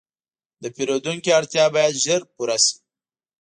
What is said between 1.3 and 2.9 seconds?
اړتیا باید ژر پوره شي.